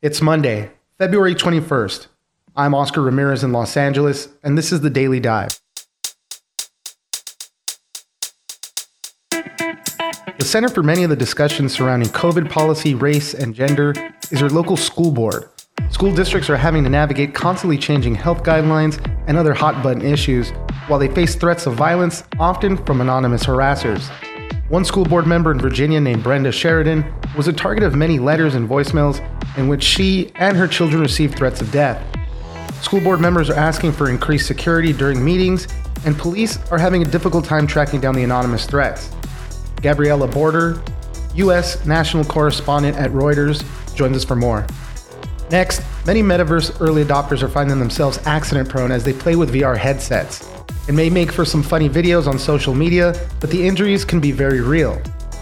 [0.00, 2.06] It's Monday, February 21st.
[2.54, 5.58] I'm Oscar Ramirez in Los Angeles, and this is the Daily Dive.
[9.32, 13.92] The center for many of the discussions surrounding COVID policy, race, and gender
[14.30, 15.50] is your local school board.
[15.90, 20.50] School districts are having to navigate constantly changing health guidelines and other hot button issues
[20.86, 24.08] while they face threats of violence, often from anonymous harassers.
[24.68, 27.02] One school board member in Virginia named Brenda Sheridan
[27.34, 29.18] was a target of many letters and voicemails
[29.56, 32.04] in which she and her children received threats of death.
[32.82, 35.68] School board members are asking for increased security during meetings,
[36.04, 39.10] and police are having a difficult time tracking down the anonymous threats.
[39.80, 40.86] Gabriella Borter,
[41.36, 41.86] U.S.
[41.86, 44.66] national correspondent at Reuters, joins us for more.
[45.50, 49.78] Next, many metaverse early adopters are finding themselves accident prone as they play with VR
[49.78, 50.46] headsets.
[50.88, 54.32] It may make for some funny videos on social media, but the injuries can be
[54.32, 54.94] very real.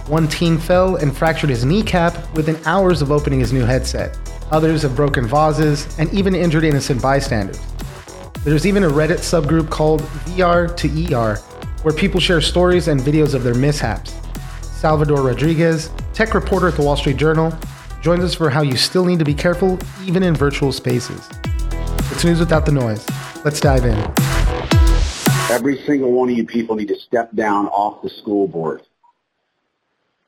[0.09, 4.18] One teen fell and fractured his kneecap within hours of opening his new headset.
[4.51, 7.60] Others have broken vases and even injured innocent bystanders.
[8.42, 11.37] There's even a Reddit subgroup called VR to ER,
[11.82, 14.15] where people share stories and videos of their mishaps.
[14.62, 17.56] Salvador Rodriguez, tech reporter at the Wall Street Journal,
[18.02, 21.28] joins us for how you still need to be careful even in virtual spaces.
[22.10, 23.06] It's news without the noise.
[23.45, 24.26] Let's dive in.
[25.49, 28.83] Every single one of you people need to step down off the school board.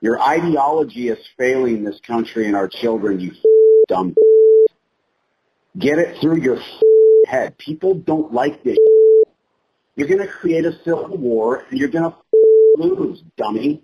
[0.01, 3.33] Your ideology is failing this country and our children, you
[3.89, 4.15] dumb.
[5.79, 6.61] Get it through your
[7.27, 7.59] head.
[7.59, 8.77] People don't like this.
[9.97, 12.17] You're going to create a civil war and you're going to
[12.77, 13.83] lose, dummy.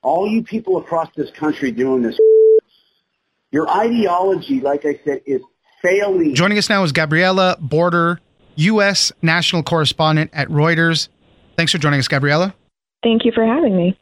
[0.00, 2.18] All you people across this country doing this.
[3.50, 5.42] Your ideology, like I said, is
[5.82, 6.34] failing.
[6.34, 8.18] Joining us now is Gabriella Borter
[8.56, 9.12] U.S.
[9.22, 11.08] national correspondent at Reuters.
[11.56, 12.54] Thanks for joining us, Gabriella.
[13.02, 13.96] Thank you for having me.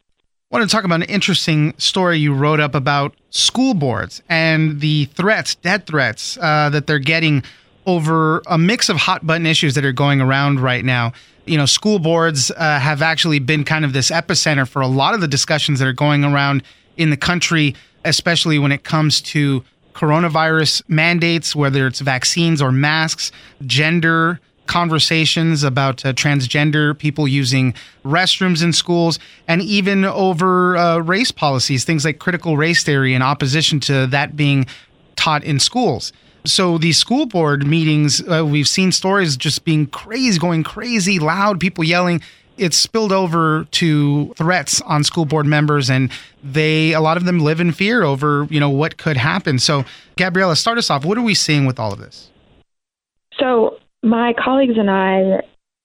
[0.50, 4.80] I want to talk about an interesting story you wrote up about school boards and
[4.80, 7.42] the threats, death threats uh, that they're getting
[7.84, 11.12] over a mix of hot button issues that are going around right now.
[11.44, 15.14] You know, school boards uh, have actually been kind of this epicenter for a lot
[15.14, 16.62] of the discussions that are going around
[16.96, 19.64] in the country, especially when it comes to
[19.98, 23.32] coronavirus mandates, whether it's vaccines or masks,
[23.66, 31.32] gender conversations about uh, transgender people using restrooms in schools, and even over uh, race
[31.32, 34.66] policies, things like critical race theory in opposition to that being
[35.16, 36.12] taught in schools.
[36.44, 41.58] So these school board meetings, uh, we've seen stories just being crazy, going crazy, loud,
[41.58, 42.22] people yelling.
[42.58, 46.10] It's spilled over to threats on school board members, and
[46.42, 49.58] they a lot of them live in fear over you know what could happen.
[49.58, 49.84] So,
[50.16, 51.04] Gabriella, start us off.
[51.04, 52.30] What are we seeing with all of this?
[53.38, 55.42] So my colleagues and I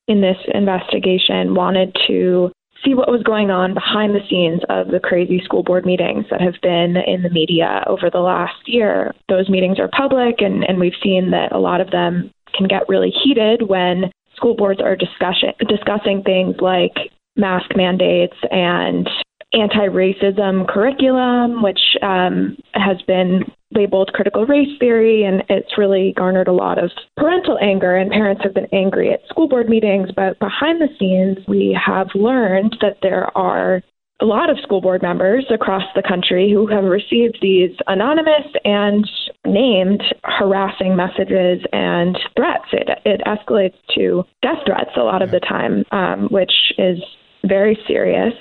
[0.08, 2.52] in this investigation wanted to
[2.84, 6.42] see what was going on behind the scenes of the crazy school board meetings that
[6.42, 9.14] have been in the media over the last year.
[9.30, 12.90] Those meetings are public, and, and we've seen that a lot of them can get
[12.90, 14.12] really heated when
[14.44, 16.92] school boards are discussing discussing things like
[17.38, 19.10] mask mandates and
[19.54, 26.52] anti-racism curriculum, which um, has been labeled critical race theory, and it's really garnered a
[26.52, 30.10] lot of parental anger, and parents have been angry at school board meetings.
[30.16, 33.82] But behind the scenes, we have learned that there are
[34.24, 39.06] a lot of school board members across the country who have received these anonymous and
[39.46, 42.66] named harassing messages and threats.
[42.72, 47.00] It, it escalates to death threats a lot of the time, um, which is
[47.46, 48.34] very serious.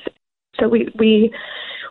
[0.60, 1.34] So we, we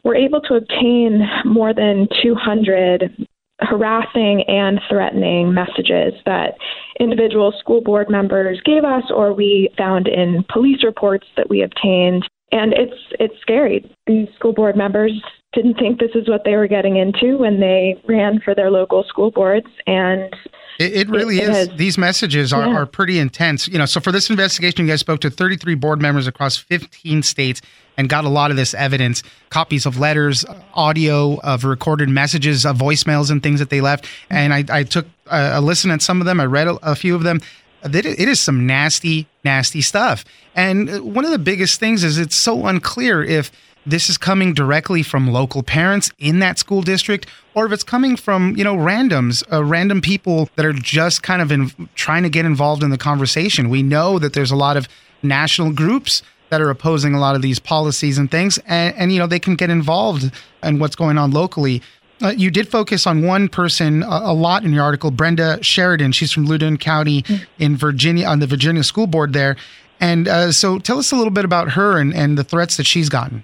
[0.06, 3.28] were able to obtain more than 200
[3.60, 6.54] harassing and threatening messages that
[7.00, 12.26] individual school board members gave us or we found in police reports that we obtained
[12.52, 15.12] and it's it's scary these school board members
[15.54, 19.04] didn't think this is what they were getting into when they ran for their local
[19.04, 20.34] school boards and
[20.80, 21.58] it, it really it, it is.
[21.70, 22.76] Has, These messages are, yeah.
[22.76, 23.68] are pretty intense.
[23.68, 27.24] You know, so for this investigation, you guys spoke to 33 board members across 15
[27.24, 27.62] states
[27.98, 32.78] and got a lot of this evidence copies of letters, audio of recorded messages, of
[32.78, 34.08] voicemails, and things that they left.
[34.30, 36.96] And I, I took a, a listen at some of them, I read a, a
[36.96, 37.42] few of them.
[37.84, 40.24] It is some nasty, nasty stuff.
[40.56, 43.52] And one of the biggest things is it's so unclear if
[43.86, 48.16] this is coming directly from local parents in that school district or if it's coming
[48.16, 52.30] from you know randoms uh, random people that are just kind of in, trying to
[52.30, 54.88] get involved in the conversation we know that there's a lot of
[55.24, 59.20] national groups that are opposing a lot of these policies and things and, and you
[59.20, 60.32] know they can get involved
[60.62, 61.82] in what's going on locally
[62.22, 66.12] uh, you did focus on one person a, a, lot in your article, Brenda Sheridan.
[66.12, 67.44] She's from Loudoun County mm-hmm.
[67.60, 69.56] in Virginia, on the Virginia School Board there.
[70.00, 72.86] And uh, so tell us a little bit about her and, and the threats that
[72.86, 73.44] she's gotten.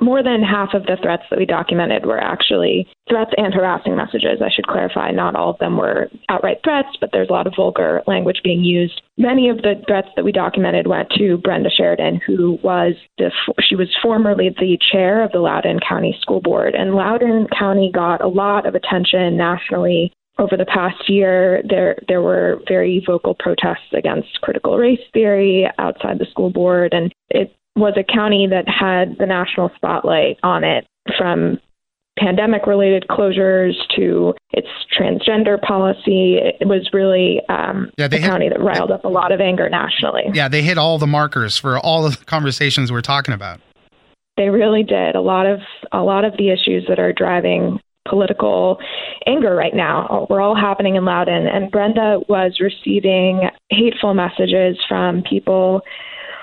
[0.00, 4.42] More than half of the threats that we documented were actually threats and harassing messages.
[4.44, 7.54] I should clarify, not all of them were outright threats, but there's a lot of
[7.56, 9.00] vulgar language being used.
[9.16, 13.76] Many of the threats that we documented went to Brenda Sheridan, who was the she
[13.76, 18.28] was formerly the chair of the Loudoun County School Board, and Loudoun County got a
[18.28, 24.40] lot of attention nationally over the past year, there there were very vocal protests against
[24.42, 29.26] critical race theory outside the school board, and it was a county that had the
[29.26, 30.86] national spotlight on it
[31.16, 31.58] from
[32.18, 34.68] pandemic related closures to its
[34.98, 36.38] transgender policy.
[36.38, 39.68] It was really um, yeah, a hit, county that riled up a lot of anger
[39.68, 40.24] nationally.
[40.32, 43.60] Yeah, they hit all the markers for all the conversations we're talking about.
[44.36, 45.14] They really did.
[45.14, 45.60] A lot of
[45.92, 48.78] a lot of the issues that are driving political
[49.26, 55.22] anger right now were all happening in Loudoun And Brenda was receiving hateful messages from
[55.28, 55.82] people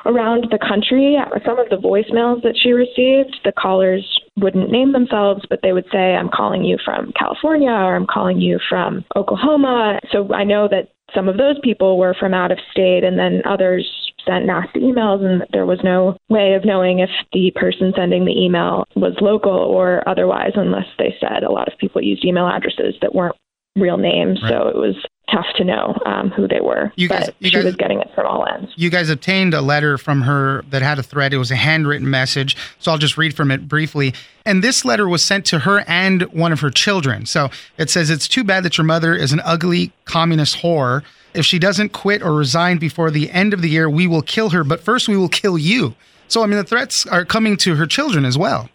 [0.06, 1.18] around the country.
[1.46, 4.06] Some of the voicemails that she received, the callers
[4.38, 8.42] wouldn't name themselves, but they would say, I'm calling you from California or I'm calling
[8.42, 10.00] you from Oklahoma.
[10.12, 13.44] So I know that some of those people were from out of state, and then
[13.46, 13.88] others
[14.26, 18.32] sent nasty emails, and there was no way of knowing if the person sending the
[18.32, 22.96] email was local or otherwise, unless they said a lot of people used email addresses
[23.02, 23.36] that weren't
[23.76, 24.40] real names.
[24.42, 24.52] Right.
[24.52, 24.96] So it was
[25.32, 26.92] tough to know um, who they were.
[26.96, 28.72] You guys, but you she guys, was getting it from all ends.
[28.76, 31.34] You guys obtained a letter from her that had a thread.
[31.34, 32.58] It was a handwritten message.
[32.80, 34.14] So I'll just read from it briefly.
[34.46, 37.26] And this letter was sent to her and one of her children.
[37.26, 41.04] So it says, It's too bad that your mother is an ugly communist whore.
[41.34, 44.52] If she doesn't quit or resign before the end of the year, we will kill
[44.52, 44.64] her.
[44.64, 45.96] But first, we will kill you.
[46.28, 48.70] So, I mean, the threats are coming to her children as well.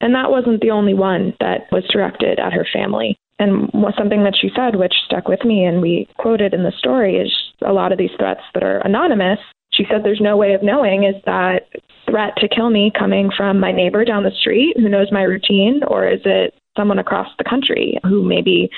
[0.00, 3.18] And that wasn't the only one that was directed at her family.
[3.40, 7.16] And something that she said, which stuck with me and we quoted in the story,
[7.16, 7.32] is
[7.66, 9.38] a lot of these threats that are anonymous.
[9.72, 11.68] She said, There's no way of knowing is that
[12.08, 15.80] threat to kill me coming from my neighbor down the street who knows my routine,
[15.88, 18.68] or is it someone across the country who maybe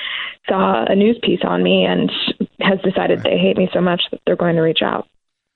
[0.47, 2.09] saw a news piece on me and
[2.61, 5.07] has decided they hate me so much that they're going to reach out?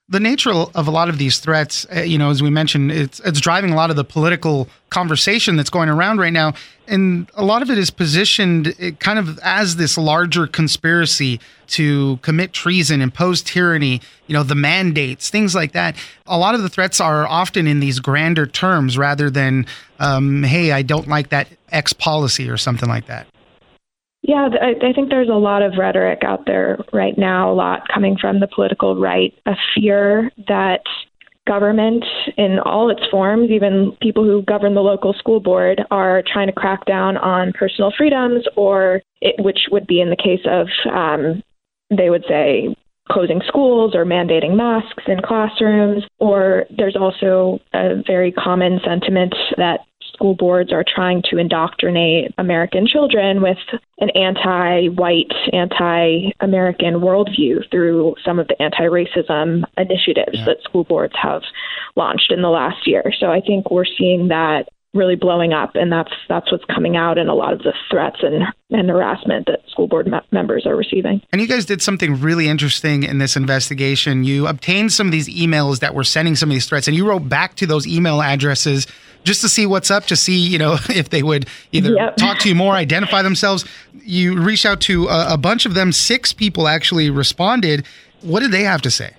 [0.09, 3.19] The nature of a lot of these threats, uh, you know, as we mentioned, it's
[3.21, 6.53] it's driving a lot of the political conversation that's going around right now,
[6.87, 12.17] and a lot of it is positioned uh, kind of as this larger conspiracy to
[12.21, 15.97] commit treason, impose tyranny, you know, the mandates, things like that.
[16.25, 19.65] A lot of the threats are often in these grander terms rather than,
[19.99, 23.27] um, "Hey, I don't like that X policy" or something like that.
[24.27, 27.87] Yeah, I, I think there's a lot of rhetoric out there right now, a lot
[27.91, 30.81] coming from the political right, a fear that
[31.47, 32.03] government
[32.35, 36.53] in all its forms, even people who govern the local school board, are trying to
[36.53, 41.41] crack down on personal freedoms, or it, which would be in the case of, um,
[41.89, 42.75] they would say,
[43.09, 46.03] closing schools or mandating masks in classrooms.
[46.19, 49.86] Or there's also a very common sentiment that
[50.17, 53.57] school boards are trying to indoctrinate American children with
[53.99, 60.45] an anti white, anti American worldview through some of the anti racism initiatives yeah.
[60.45, 61.43] that school boards have
[61.95, 63.03] launched in the last year.
[63.19, 67.17] So I think we're seeing that really blowing up and that's that's what's coming out
[67.17, 70.75] in a lot of the threats and, and harassment that school board me- members are
[70.75, 71.21] receiving.
[71.31, 74.23] And you guys did something really interesting in this investigation.
[74.23, 77.07] You obtained some of these emails that were sending some of these threats and you
[77.07, 78.87] wrote back to those email addresses
[79.27, 82.15] just to see what's up, to see you know if they would either yep.
[82.15, 83.65] talk to you more, identify themselves.
[83.93, 85.91] You reached out to a, a bunch of them.
[85.91, 87.85] Six people actually responded.
[88.21, 89.13] What did they have to say?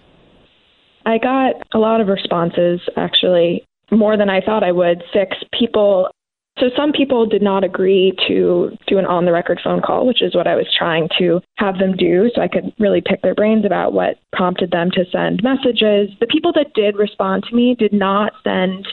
[1.07, 5.03] I got a lot of responses, actually, more than I thought I would.
[5.13, 6.11] Six people.
[6.59, 10.21] So some people did not agree to do an on the record phone call, which
[10.23, 13.35] is what I was trying to have them do so I could really pick their
[13.35, 16.11] brains about what prompted them to send messages.
[16.19, 18.89] The people that did respond to me did not send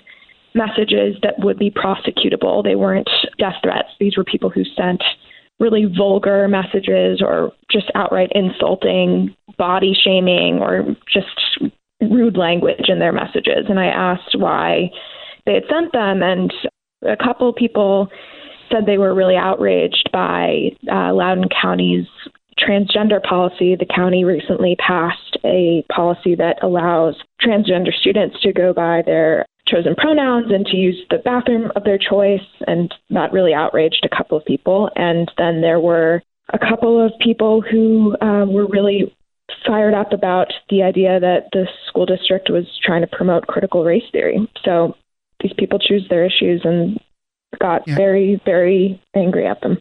[0.56, 2.64] messages that would be prosecutable.
[2.64, 3.90] They weren't death threats.
[4.00, 5.04] These were people who sent
[5.60, 11.72] really vulgar messages or just outright insulting, body shaming, or just
[12.02, 13.66] rude language in their messages.
[13.70, 14.90] And I asked why
[15.46, 16.54] they had sent them, and
[17.08, 18.10] a couple people
[18.70, 22.08] said they were really outraged by uh, Loudoun County's
[22.60, 23.76] transgender policy.
[23.76, 29.95] The county recently passed a policy that allows transgender students to go by their chosen
[29.95, 34.38] pronouns and to use the bathroom of their choice, and that really outraged a couple
[34.38, 34.89] of people.
[34.95, 36.22] And then there were
[36.53, 39.15] a couple of people who uh, were really
[39.65, 44.03] fired up about the idea that the school district was trying to promote critical race
[44.12, 44.48] theory.
[44.63, 44.95] So
[45.41, 47.00] these people choose their issues and
[47.60, 47.95] got yeah.
[47.95, 49.77] very, very angry at them.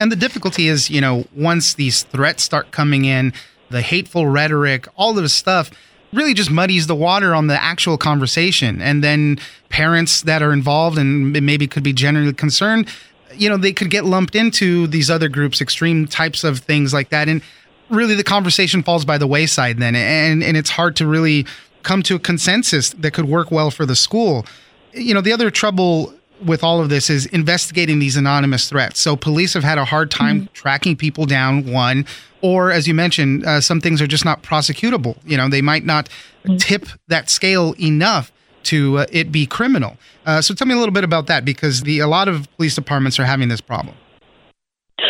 [0.00, 3.32] And the difficulty is, you know, once these threats start coming in,
[3.70, 5.70] the hateful rhetoric, all of this stuff,
[6.12, 8.80] really just muddies the water on the actual conversation.
[8.80, 9.38] And then
[9.68, 12.88] parents that are involved and maybe could be generally concerned,
[13.34, 17.10] you know, they could get lumped into these other groups, extreme types of things like
[17.10, 17.28] that.
[17.28, 17.42] And
[17.90, 19.94] really the conversation falls by the wayside then.
[19.94, 21.46] And, and it's hard to really
[21.82, 24.46] come to a consensus that could work well for the school.
[24.92, 29.00] You know, the other trouble with all of this is investigating these anonymous threats.
[29.00, 30.52] So police have had a hard time mm-hmm.
[30.52, 32.06] tracking people down, one,
[32.42, 35.18] or as you mentioned, uh, some things are just not prosecutable.
[35.24, 36.08] You know, they might not
[36.44, 36.56] mm-hmm.
[36.56, 38.32] tip that scale enough
[38.64, 39.96] to uh, it be criminal.
[40.26, 42.74] Uh, so tell me a little bit about that because the a lot of police
[42.74, 43.96] departments are having this problem.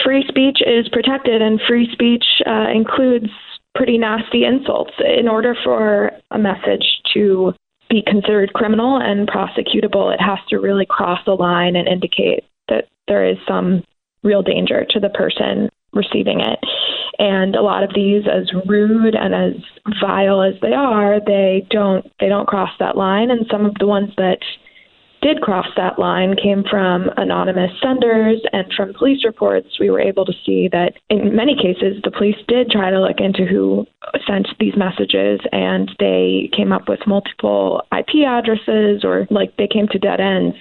[0.05, 3.29] Free speech is protected, and free speech uh, includes
[3.75, 4.93] pretty nasty insults.
[5.19, 7.53] In order for a message to
[7.89, 12.89] be considered criminal and prosecutable, it has to really cross a line and indicate that
[13.07, 13.83] there is some
[14.23, 16.59] real danger to the person receiving it.
[17.19, 19.63] And a lot of these, as rude and as
[20.01, 23.31] vile as they are, they don't they don't cross that line.
[23.31, 24.39] And some of the ones that
[25.21, 29.79] did cross that line came from anonymous senders and from police reports.
[29.81, 33.19] We were able to see that in many cases, the police did try to look
[33.19, 33.87] into who
[34.27, 39.89] sent these messages and they came up with multiple IP addresses or like they came
[39.89, 40.57] to dead ends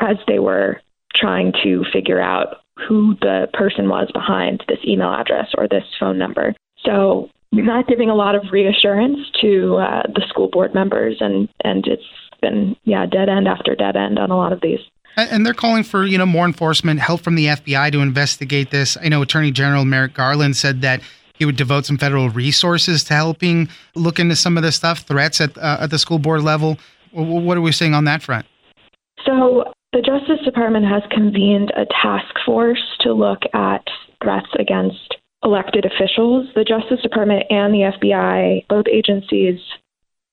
[0.00, 0.80] as they were
[1.14, 6.18] trying to figure out who the person was behind this email address or this phone
[6.18, 6.54] number.
[6.84, 11.86] So not giving a lot of reassurance to uh, the school board members, and and
[11.86, 12.02] it's
[12.40, 14.80] been yeah dead end after dead end on a lot of these.
[15.16, 18.96] And they're calling for you know more enforcement, help from the FBI to investigate this.
[19.00, 21.00] I know Attorney General Merrick Garland said that
[21.34, 25.40] he would devote some federal resources to helping look into some of this stuff, threats
[25.40, 26.78] at uh, at the school board level.
[27.12, 28.46] What are we seeing on that front?
[29.24, 33.82] So the Justice Department has convened a task force to look at
[34.22, 36.46] threats against elected officials.
[36.54, 39.58] The Justice Department and the FBI, both agencies,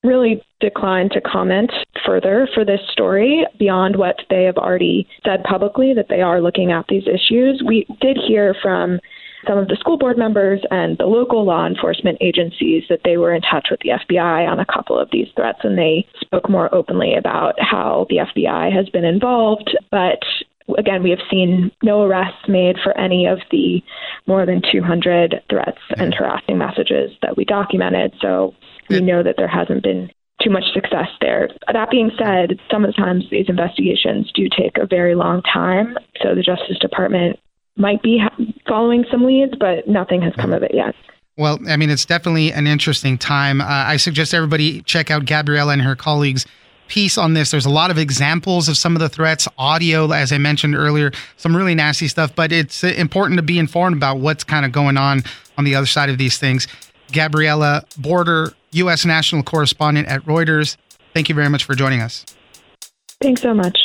[0.04, 1.72] really declined to comment
[2.06, 6.72] further for this story beyond what they have already said publicly that they are looking
[6.72, 7.64] at these issues.
[7.66, 9.00] We did hear from
[9.48, 13.34] some of the school board members and the local law enforcement agencies that they were
[13.34, 16.74] in touch with the FBI on a couple of these threats and they spoke more
[16.74, 19.78] openly about how the FBI has been involved.
[19.92, 20.20] But
[20.78, 23.82] again, we have seen no arrests made for any of the
[24.28, 28.14] more than 200 threats and harassing messages that we documented.
[28.22, 28.56] So
[28.90, 30.10] we know that there hasn't been
[30.44, 31.50] too much success there.
[31.72, 35.98] That being said, some of the times these investigations do take a very long time.
[36.22, 37.40] So the Justice Department
[37.78, 38.22] might be
[38.68, 40.96] following some leads, but nothing has come of it yet.
[41.38, 43.60] Well, I mean, it's definitely an interesting time.
[43.60, 46.46] Uh, I suggest everybody check out Gabriella and her colleagues'
[46.88, 47.52] piece on this.
[47.52, 51.12] There's a lot of examples of some of the threats, audio, as I mentioned earlier,
[51.36, 54.98] some really nasty stuff, but it's important to be informed about what's kind of going
[54.98, 55.24] on
[55.58, 56.68] on the other side of these things.
[57.12, 59.06] Gabriella Borter, U.S.
[59.06, 60.78] national correspondent at Reuters,
[61.14, 62.26] thank you very much for joining us.
[63.22, 63.78] Thanks so much.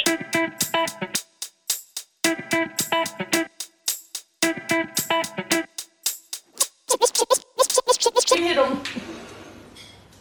[8.40, 8.80] hit him.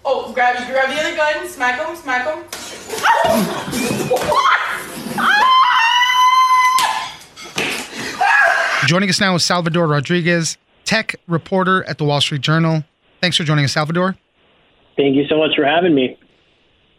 [0.06, 2.44] Oh, grab you grab the other gun, smack him, smack him.
[8.88, 12.84] Joining us now is Salvador Rodriguez, tech reporter at the Wall Street Journal.
[13.22, 14.16] Thanks for joining us, Salvador.
[15.00, 16.18] Thank you so much for having me.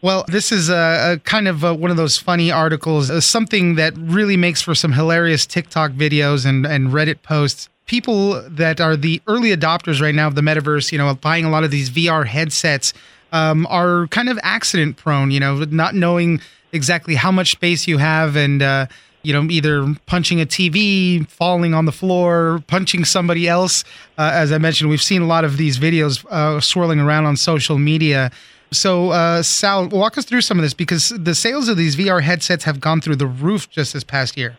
[0.01, 3.75] Well, this is a, a kind of a, one of those funny articles, uh, something
[3.75, 8.97] that really makes for some hilarious TikTok videos and, and Reddit posts people that are
[8.97, 11.91] the early adopters right now of the metaverse, you know, buying a lot of these
[11.91, 12.91] VR headsets,
[13.33, 16.41] um, are kind of accident prone, you know, not knowing
[16.71, 18.87] exactly how much space you have and, uh,
[19.23, 23.83] you know, either punching a TV, falling on the floor, punching somebody else.
[24.17, 27.37] Uh, as I mentioned, we've seen a lot of these videos uh, swirling around on
[27.37, 28.31] social media.
[28.71, 32.21] So, uh, Sal, walk us through some of this because the sales of these VR
[32.21, 34.57] headsets have gone through the roof just this past year.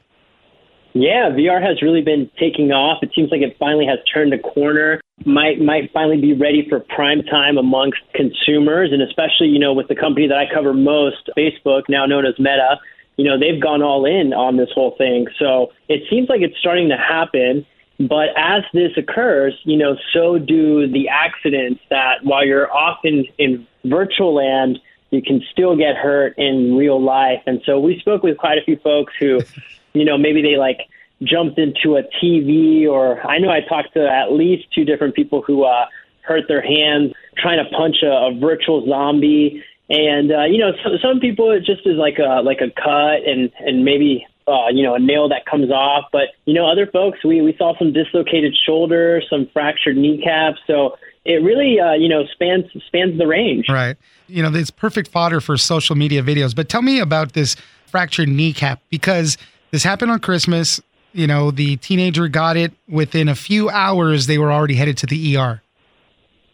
[0.95, 3.03] Yeah, VR has really been taking off.
[3.03, 5.01] It seems like it finally has turned a corner.
[5.25, 9.89] Might might finally be ready for prime time amongst consumers, and especially you know with
[9.89, 12.79] the company that I cover most, Facebook, now known as Meta.
[13.17, 15.27] You know they've gone all in on this whole thing.
[15.39, 17.67] So it seems like it's starting to happen.
[17.99, 23.67] But as this occurs, you know, so do the accidents that while you're often in
[23.85, 27.43] virtual land, you can still get hurt in real life.
[27.47, 29.41] And so we spoke with quite a few folks who
[29.93, 30.89] you know, maybe they like
[31.23, 35.43] jumped into a TV or I know I talked to at least two different people
[35.43, 35.87] who uh,
[36.23, 39.63] hurt their hands trying to punch a, a virtual zombie.
[39.93, 43.29] And uh, you know, some, some people it just is like a like a cut
[43.29, 46.07] and and maybe uh, you know a nail that comes off.
[46.11, 50.61] But you know, other folks we we saw some dislocated shoulders, some fractured kneecaps.
[50.67, 50.97] So
[51.27, 53.67] it really, uh, you know, spans spans the range.
[53.69, 53.97] Right.
[54.29, 56.57] You know, it's perfect fodder for social media videos.
[56.57, 57.57] But tell me about this
[57.87, 59.37] fractured kneecap because
[59.71, 60.81] this happened on Christmas.
[61.13, 64.27] You know, the teenager got it within a few hours.
[64.27, 65.62] They were already headed to the ER.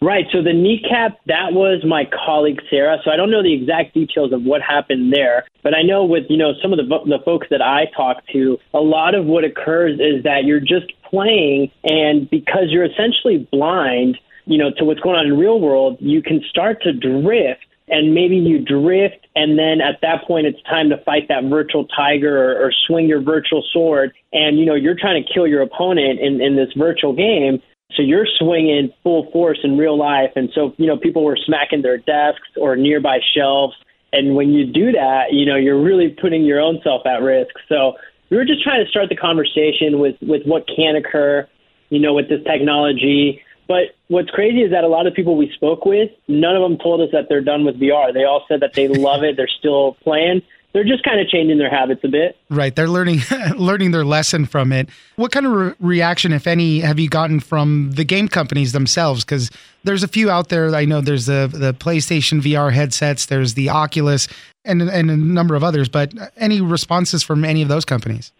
[0.00, 0.26] Right.
[0.30, 2.98] So the kneecap, that was my colleague Sarah.
[3.04, 6.24] So I don't know the exact details of what happened there, but I know with
[6.28, 9.42] you know some of the the folks that I talk to, a lot of what
[9.42, 15.00] occurs is that you're just playing, and because you're essentially blind, you know, to what's
[15.00, 17.64] going on in the real world, you can start to drift.
[17.90, 21.86] And maybe you drift, and then at that point, it's time to fight that virtual
[21.86, 24.12] tiger or, or swing your virtual sword.
[24.30, 27.62] And you know, you're trying to kill your opponent in, in this virtual game.
[27.94, 30.30] So you're swinging full force in real life.
[30.36, 33.74] And so, you know, people were smacking their desks or nearby shelves.
[34.12, 37.54] And when you do that, you know, you're really putting your own self at risk.
[37.68, 37.94] So
[38.30, 41.48] we were just trying to start the conversation with, with what can occur,
[41.88, 43.42] you know, with this technology.
[43.66, 46.78] But what's crazy is that a lot of people we spoke with, none of them
[46.78, 48.12] told us that they're done with VR.
[48.12, 49.36] They all said that they love it.
[49.36, 52.36] They're still playing they're just kind of changing their habits a bit.
[52.50, 53.20] Right, they're learning
[53.56, 54.88] learning their lesson from it.
[55.16, 59.24] What kind of re- reaction, if any, have you gotten from the game companies themselves?
[59.24, 59.50] Because
[59.84, 60.74] there's a few out there.
[60.74, 64.28] I know there's the the PlayStation VR headsets, there's the Oculus,
[64.64, 65.88] and and a number of others.
[65.88, 68.32] But any responses from any of those companies?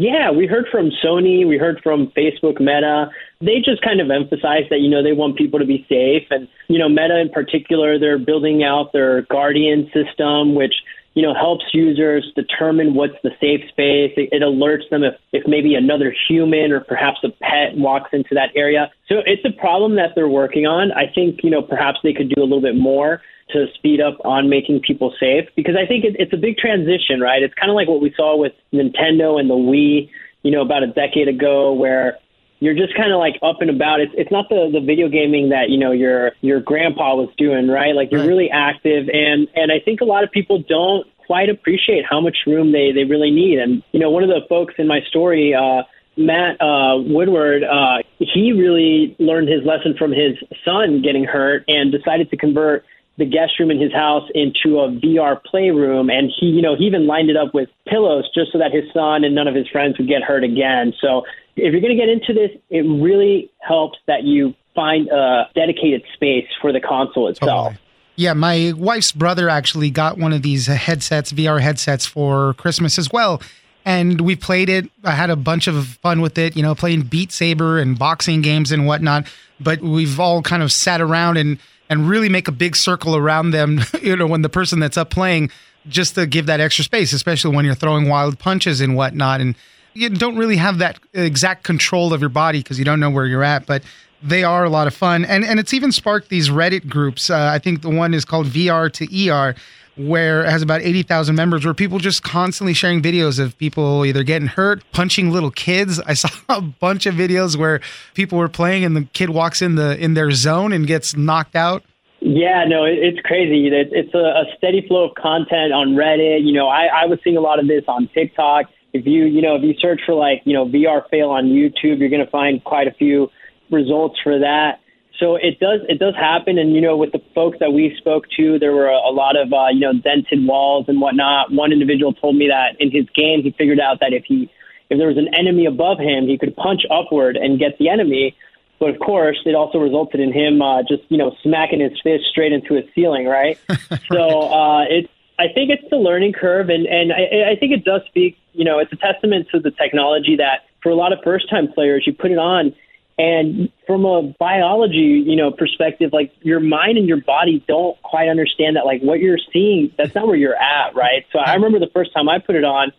[0.00, 3.10] Yeah, we heard from Sony, we heard from Facebook, Meta.
[3.40, 6.22] They just kind of emphasize that, you know, they want people to be safe.
[6.30, 10.74] And, you know, Meta in particular, they're building out their Guardian system, which
[11.18, 14.14] you know, helps users determine what's the safe space.
[14.16, 18.36] It, it, alerts them if, if maybe another human or perhaps a pet walks into
[18.36, 18.88] that area.
[19.08, 20.92] So it's a problem that they're working on.
[20.92, 23.20] I think, you know, perhaps they could do a little bit more
[23.50, 27.18] to speed up on making people safe because I think it, it's a big transition,
[27.20, 27.42] right?
[27.42, 30.08] It's kind of like what we saw with Nintendo and the Wii,
[30.44, 32.16] you know, about a decade ago where
[32.60, 34.00] you're just kind of like up and about.
[34.00, 37.68] It's it's not the the video gaming that you know your your grandpa was doing,
[37.68, 37.94] right?
[37.94, 38.28] Like you're right.
[38.28, 42.38] really active, and and I think a lot of people don't quite appreciate how much
[42.46, 43.58] room they they really need.
[43.58, 45.54] And you know, one of the folks in my story.
[45.54, 45.82] uh
[46.20, 50.34] Matt uh, Woodward, uh, he really learned his lesson from his
[50.64, 52.84] son getting hurt and decided to convert
[53.18, 56.08] the guest room in his house into a VR playroom.
[56.08, 58.84] And he, you know, he even lined it up with pillows just so that his
[58.92, 60.92] son and none of his friends would get hurt again.
[61.00, 61.22] So
[61.58, 66.02] if you're going to get into this, it really helps that you find a dedicated
[66.14, 67.72] space for the console itself.
[67.72, 67.78] Totally.
[68.16, 73.12] Yeah, my wife's brother actually got one of these headsets, VR headsets for Christmas as
[73.12, 73.40] well.
[73.84, 74.90] And we played it.
[75.04, 78.42] I had a bunch of fun with it, you know, playing Beat Saber and boxing
[78.42, 79.26] games and whatnot.
[79.60, 83.52] But we've all kind of sat around and and really make a big circle around
[83.52, 85.50] them, you know, when the person that's up playing,
[85.86, 89.40] just to give that extra space, especially when you're throwing wild punches and whatnot.
[89.40, 89.54] And
[89.98, 93.26] you don't really have that exact control of your body because you don't know where
[93.26, 93.82] you're at, but
[94.22, 95.24] they are a lot of fun.
[95.24, 97.30] And and it's even sparked these Reddit groups.
[97.30, 99.54] Uh, I think the one is called VR to ER,
[99.96, 104.22] where it has about 80,000 members, where people just constantly sharing videos of people either
[104.22, 106.00] getting hurt, punching little kids.
[106.00, 107.80] I saw a bunch of videos where
[108.14, 111.56] people were playing and the kid walks in the in their zone and gets knocked
[111.56, 111.82] out.
[112.20, 113.68] Yeah, no, it's crazy.
[113.72, 116.44] It's a steady flow of content on Reddit.
[116.44, 119.42] You know, I, I was seeing a lot of this on TikTok if you you
[119.42, 122.30] know if you search for like you know VR fail on YouTube, you're going to
[122.30, 123.28] find quite a few
[123.70, 124.80] results for that.
[125.18, 128.24] So it does it does happen, and you know with the folks that we spoke
[128.36, 131.52] to, there were a, a lot of uh, you know dented walls and whatnot.
[131.52, 134.50] One individual told me that in his game he figured out that if he
[134.90, 138.36] if there was an enemy above him, he could punch upward and get the enemy.
[138.80, 142.24] But of course, it also resulted in him uh, just you know smacking his fist
[142.30, 143.58] straight into his ceiling, right?
[143.68, 144.00] right.
[144.12, 147.84] So uh, it's I think it's the learning curve, and and I, I think it
[147.84, 148.36] does speak.
[148.52, 151.68] You know, it's a testament to the technology that for a lot of first time
[151.72, 152.74] players, you put it on,
[153.18, 158.28] and from a biology, you know, perspective, like your mind and your body don't quite
[158.28, 158.86] understand that.
[158.86, 161.24] Like what you're seeing, that's not where you're at, right?
[161.32, 162.92] So I remember the first time I put it on,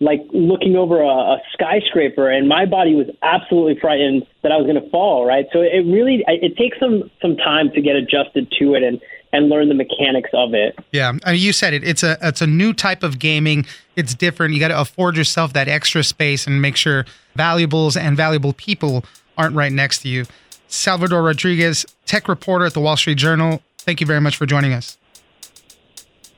[0.00, 4.66] like looking over a, a skyscraper, and my body was absolutely frightened that I was
[4.66, 5.46] going to fall, right?
[5.52, 9.00] So it really it takes some some time to get adjusted to it, and
[9.32, 10.78] and learn the mechanics of it.
[10.92, 11.84] Yeah, I mean, you said it.
[11.84, 13.66] It's a it's a new type of gaming.
[13.96, 14.54] It's different.
[14.54, 19.04] You got to afford yourself that extra space and make sure valuables and valuable people
[19.38, 20.24] aren't right next to you.
[20.68, 23.62] Salvador Rodriguez, tech reporter at the Wall Street Journal.
[23.78, 24.98] Thank you very much for joining us.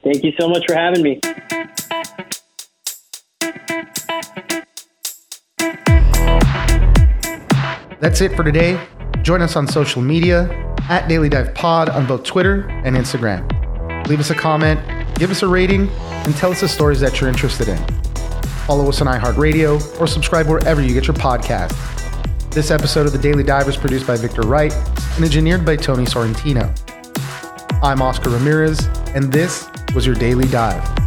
[0.05, 1.21] Thank you so much for having me.
[8.00, 8.80] That's it for today.
[9.22, 10.48] Join us on social media
[10.88, 13.46] at Daily Dive Pod on both Twitter and Instagram.
[14.06, 14.80] Leave us a comment,
[15.16, 17.78] give us a rating, and tell us the stories that you're interested in.
[18.66, 21.74] Follow us on iHeartRadio or subscribe wherever you get your podcasts.
[22.50, 24.72] This episode of The Daily Dive was produced by Victor Wright
[25.16, 26.72] and engineered by Tony Sorrentino.
[27.82, 30.97] I'm Oscar Ramirez, and this was your Daily Dive.